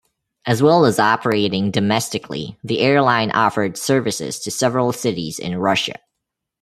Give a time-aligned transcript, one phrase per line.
[0.47, 5.97] As well as operating domestically, the airline offered services to several cities in Russia.